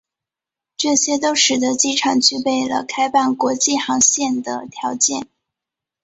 [0.77, 5.27] 这些都使得机场具备了开办国际航线的条件。